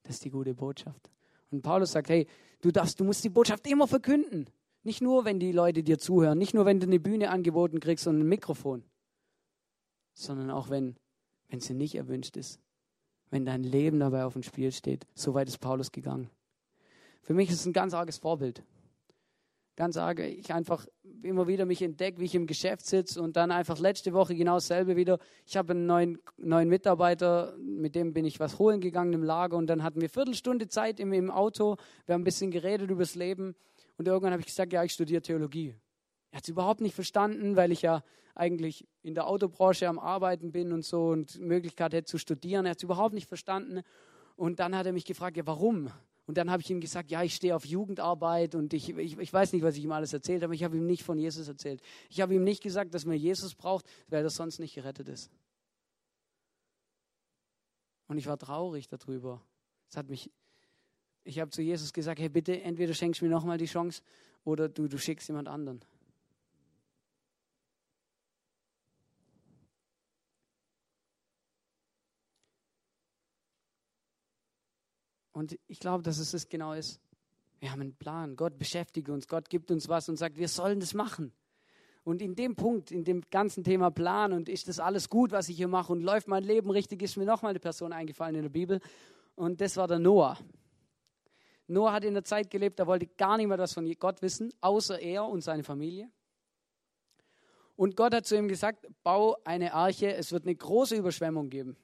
[0.03, 1.11] Das ist die gute Botschaft.
[1.51, 2.27] Und Paulus sagt, hey,
[2.61, 4.49] du darfst, du musst die Botschaft immer verkünden.
[4.83, 8.07] Nicht nur, wenn die Leute dir zuhören, nicht nur, wenn du eine Bühne angeboten kriegst
[8.07, 8.83] und ein Mikrofon,
[10.13, 10.95] sondern auch wenn,
[11.49, 12.59] wenn sie nicht erwünscht ist,
[13.31, 15.07] wenn dein Leben dabei auf dem Spiel steht.
[15.15, 16.29] So weit ist Paulus gegangen.
[17.23, 18.63] Für mich ist es ein ganz arges Vorbild
[19.81, 20.85] ganz arg, ich einfach
[21.23, 24.55] immer wieder mich entdecke, wie ich im Geschäft sitze und dann einfach letzte Woche genau
[24.55, 25.17] dasselbe wieder.
[25.45, 29.57] Ich habe einen neuen, neuen Mitarbeiter, mit dem bin ich was holen gegangen im Lager
[29.57, 31.77] und dann hatten wir Viertelstunde Zeit im, im Auto.
[32.05, 33.55] Wir haben ein bisschen geredet über das Leben
[33.97, 35.75] und irgendwann habe ich gesagt, ja, ich studiere Theologie.
[36.31, 38.03] Er hat es überhaupt nicht verstanden, weil ich ja
[38.35, 42.65] eigentlich in der Autobranche am Arbeiten bin und so und Möglichkeit hätte zu studieren.
[42.65, 43.81] Er hat es überhaupt nicht verstanden.
[44.37, 45.91] Und dann hat er mich gefragt, ja, warum?
[46.25, 49.33] Und dann habe ich ihm gesagt, ja, ich stehe auf Jugendarbeit und ich, ich, ich
[49.33, 50.55] weiß nicht, was ich ihm alles erzählt habe.
[50.55, 51.81] Ich habe ihm nicht von Jesus erzählt.
[52.09, 55.29] Ich habe ihm nicht gesagt, dass man Jesus braucht, weil er sonst nicht gerettet ist.
[58.07, 59.41] Und ich war traurig darüber.
[59.89, 60.31] Es hat mich,
[61.23, 64.01] ich habe zu Jesus gesagt, hey, bitte, entweder schenkst du mir nochmal die Chance
[64.45, 65.81] oder du, du schickst jemand anderen.
[75.41, 77.01] Und ich glaube, dass es das genau ist.
[77.59, 78.35] Wir haben einen Plan.
[78.35, 79.27] Gott beschäftigt uns.
[79.27, 81.33] Gott gibt uns was und sagt, wir sollen das machen.
[82.03, 85.49] Und in dem Punkt, in dem ganzen Thema Plan und ist das alles gut, was
[85.49, 88.43] ich hier mache und läuft mein Leben richtig, ist mir nochmal eine Person eingefallen in
[88.43, 88.81] der Bibel.
[89.33, 90.37] Und das war der Noah.
[91.65, 94.99] Noah hat in der Zeit gelebt, da wollte gar niemand was von Gott wissen, außer
[94.99, 96.11] er und seine Familie.
[97.75, 101.77] Und Gott hat zu ihm gesagt, bau eine Arche, es wird eine große Überschwemmung geben.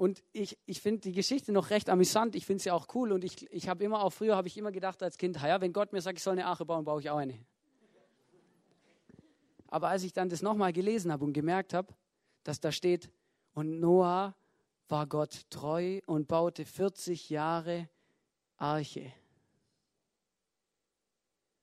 [0.00, 3.22] Und ich, ich finde die Geschichte noch recht amüsant, ich finde sie auch cool und
[3.22, 5.92] ich, ich habe immer auch früher, habe ich immer gedacht als Kind, ja, wenn Gott
[5.92, 7.38] mir sagt, ich soll eine Arche bauen, baue ich auch eine.
[9.66, 11.92] Aber als ich dann das nochmal gelesen habe und gemerkt habe,
[12.44, 13.10] dass da steht,
[13.52, 14.34] und Noah
[14.88, 17.90] war Gott treu und baute 40 Jahre
[18.56, 19.12] Arche.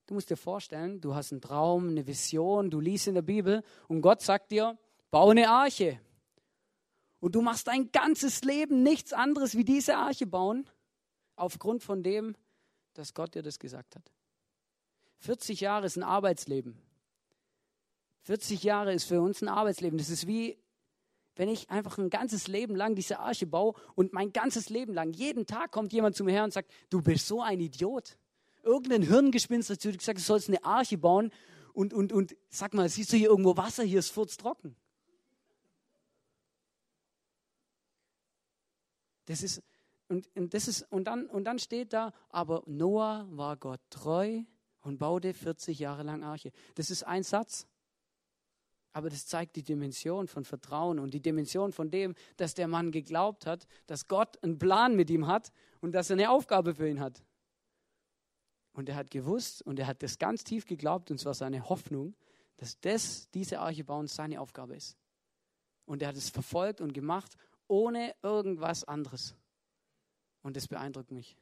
[0.06, 3.64] Du musst dir vorstellen, du hast einen Traum, eine Vision, du liest in der Bibel
[3.88, 4.78] und Gott sagt dir,
[5.10, 6.00] bau eine Arche.
[7.20, 10.70] Und du machst dein ganzes Leben nichts anderes wie diese Arche bauen,
[11.36, 12.36] aufgrund von dem,
[12.94, 14.12] dass Gott dir das gesagt hat.
[15.20, 16.78] 40 Jahre ist ein Arbeitsleben.
[18.24, 19.98] 40 Jahre ist für uns ein Arbeitsleben.
[19.98, 20.58] Das ist wie,
[21.36, 25.14] wenn ich einfach ein ganzes Leben lang diese Arche baue und mein ganzes Leben lang,
[25.14, 28.18] jeden Tag kommt jemand zu mir her und sagt, du bist so ein Idiot.
[28.64, 31.32] Irgendein Hirngespinst hat zu dir gesagt, du sollst eine Arche bauen
[31.74, 33.84] und, und, und sag mal, siehst du hier irgendwo Wasser?
[33.84, 34.76] Hier ist furztrocken.
[39.28, 39.62] Das ist,
[40.08, 44.44] und, und, das ist, und, dann, und dann steht da, aber Noah war Gott treu
[44.82, 46.52] und baute 40 Jahre lang Arche.
[46.76, 47.68] Das ist ein Satz.
[48.94, 52.92] Aber das zeigt die Dimension von Vertrauen und die Dimension von dem, dass der Mann
[52.92, 56.90] geglaubt hat, dass Gott einen Plan mit ihm hat und dass er eine Aufgabe für
[56.90, 57.22] ihn hat.
[58.72, 62.16] Und er hat gewusst und er hat das ganz tief geglaubt, und zwar seine Hoffnung,
[62.58, 64.98] dass das, diese Arche bauen seine Aufgabe ist.
[65.86, 67.36] Und er hat es verfolgt und gemacht,
[67.68, 69.36] ohne irgendwas anderes.
[70.42, 71.38] Und das beeindruckt mich.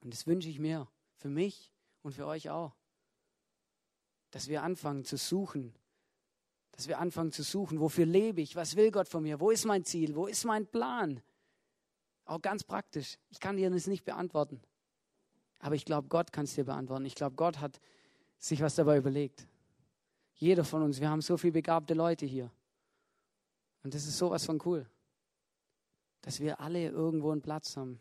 [0.00, 2.76] Und das wünsche ich mir für mich und für euch auch
[4.36, 5.74] dass wir anfangen zu suchen.
[6.72, 9.64] Dass wir anfangen zu suchen, wofür lebe ich, was will Gott von mir, wo ist
[9.64, 11.22] mein Ziel, wo ist mein Plan.
[12.26, 13.16] Auch ganz praktisch.
[13.30, 14.60] Ich kann dir das nicht beantworten.
[15.60, 17.06] Aber ich glaube, Gott kann es dir beantworten.
[17.06, 17.80] Ich glaube, Gott hat
[18.36, 19.46] sich was dabei überlegt.
[20.34, 22.50] Jeder von uns, wir haben so viele begabte Leute hier.
[23.86, 24.84] Und das ist sowas von cool.
[26.22, 28.00] Dass wir alle irgendwo einen Platz haben.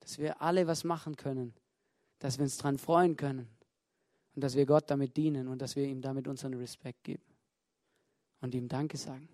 [0.00, 1.54] Dass wir alle was machen können.
[2.18, 3.48] Dass wir uns daran freuen können.
[4.34, 7.22] Und dass wir Gott damit dienen und dass wir ihm damit unseren Respekt geben
[8.40, 9.28] und ihm Danke sagen.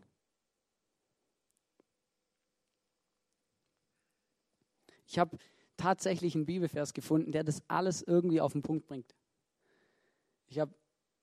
[5.06, 5.38] Ich habe
[5.78, 9.14] tatsächlich einen Bibelvers gefunden, der das alles irgendwie auf den Punkt bringt.
[10.48, 10.74] Ich habe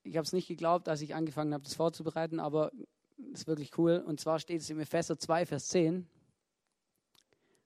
[0.02, 2.72] ich es nicht geglaubt, als ich angefangen habe, das vorzubereiten, aber
[3.34, 4.04] es ist wirklich cool.
[4.06, 6.08] Und zwar steht es im Epheser 2, Vers 10.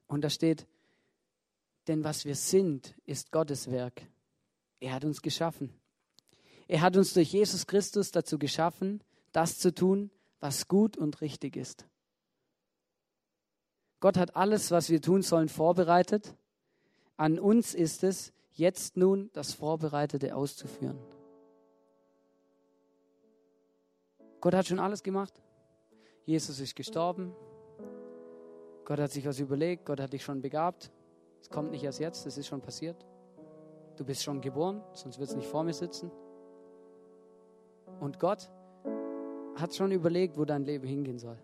[0.07, 0.67] Und da steht,
[1.87, 4.01] denn was wir sind, ist Gottes Werk.
[4.79, 5.73] Er hat uns geschaffen.
[6.67, 11.55] Er hat uns durch Jesus Christus dazu geschaffen, das zu tun, was gut und richtig
[11.55, 11.85] ist.
[13.99, 16.35] Gott hat alles, was wir tun sollen, vorbereitet.
[17.15, 20.99] An uns ist es, jetzt nun das Vorbereitete auszuführen.
[24.39, 25.41] Gott hat schon alles gemacht.
[26.27, 27.33] Jesus ist gestorben.
[28.83, 29.85] Gott hat sich was überlegt.
[29.85, 30.91] Gott hat dich schon begabt.
[31.39, 32.97] Es kommt nicht erst jetzt, es ist schon passiert.
[33.95, 36.11] Du bist schon geboren, sonst wird es nicht vor mir sitzen.
[38.01, 38.49] Und Gott
[39.55, 41.37] hat schon überlegt, wo dein Leben hingehen soll.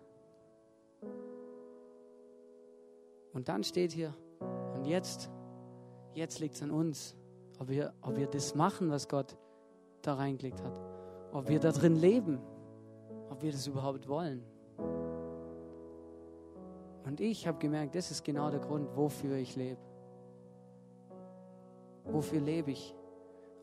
[3.32, 4.14] Und dann steht hier,
[4.74, 5.30] und jetzt,
[6.12, 7.16] jetzt liegt es an uns,
[7.58, 9.38] ob wir, ob wir das machen, was Gott
[10.02, 10.78] da reingelegt hat.
[11.32, 12.38] Ob wir da drin leben,
[13.30, 14.44] ob wir das überhaupt wollen.
[17.04, 19.80] Und ich habe gemerkt, das ist genau der Grund, wofür ich lebe.
[22.04, 22.94] Wofür lebe ich?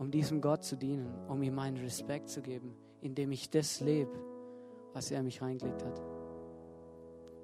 [0.02, 4.12] um diesem Gott zu dienen, um ihm meinen Respekt zu geben, indem ich das lebe,
[4.94, 6.02] was er mich reingelegt hat.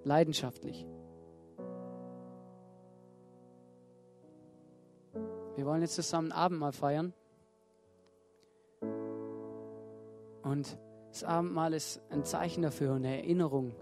[0.03, 0.87] Leidenschaftlich.
[5.55, 7.13] Wir wollen jetzt zusammen Abendmahl feiern.
[10.41, 10.79] Und
[11.11, 13.75] das Abendmahl ist ein Zeichen dafür, eine Erinnerung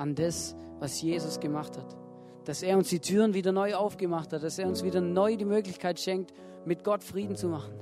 [0.00, 1.96] an das, was Jesus gemacht hat.
[2.46, 5.44] Dass er uns die Türen wieder neu aufgemacht hat, dass er uns wieder neu die
[5.44, 6.32] Möglichkeit schenkt,
[6.64, 7.74] mit Gott Frieden zu machen.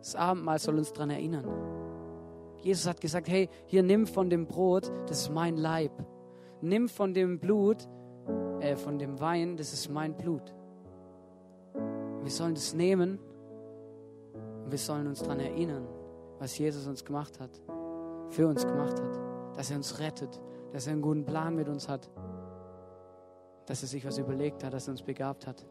[0.00, 1.46] Das Abendmahl soll uns daran erinnern.
[2.62, 5.92] Jesus hat gesagt, hey, hier nimm von dem Brot, das ist mein Leib.
[6.60, 7.88] Nimm von dem Blut,
[8.60, 10.54] äh, von dem Wein, das ist mein Blut.
[12.22, 13.18] Wir sollen das nehmen
[14.64, 15.86] und wir sollen uns daran erinnern,
[16.38, 17.50] was Jesus uns gemacht hat,
[18.28, 20.40] für uns gemacht hat, dass er uns rettet,
[20.72, 22.08] dass er einen guten Plan mit uns hat,
[23.66, 25.64] dass er sich was überlegt hat, dass er uns begabt hat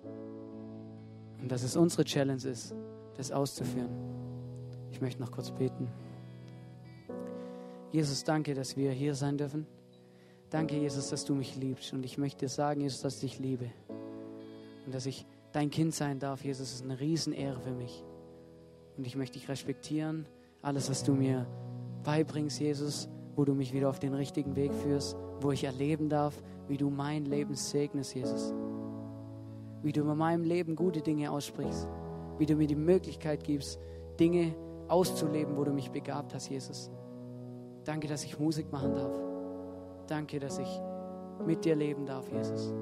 [1.42, 2.76] und dass es unsere Challenge ist,
[3.16, 3.90] das auszuführen.
[4.92, 5.90] Ich möchte noch kurz beten.
[7.92, 9.66] Jesus, danke, dass wir hier sein dürfen.
[10.50, 11.94] Danke, Jesus, dass du mich liebst.
[11.94, 13.72] Und ich möchte dir sagen, Jesus, dass ich dich liebe.
[14.86, 18.04] Und dass ich dein Kind sein darf, Jesus, ist eine Riesenehre für mich.
[18.98, 20.28] Und ich möchte dich respektieren.
[20.62, 21.48] Alles, was du mir
[22.04, 23.08] beibringst, Jesus,
[23.40, 26.90] wo du mich wieder auf den richtigen Weg führst, wo ich erleben darf, wie du
[26.90, 28.54] mein Leben segnest, Jesus.
[29.82, 31.88] Wie du über meinem Leben gute Dinge aussprichst.
[32.38, 33.80] Wie du mir die Möglichkeit gibst,
[34.20, 34.54] Dinge
[34.90, 36.92] auszuleben, wo du mich begabt hast, Jesus.
[37.86, 39.18] Danke, dass ich Musik machen darf.
[40.08, 40.82] Danke, dass ich
[41.48, 42.74] mit dir leben darf, Jesus.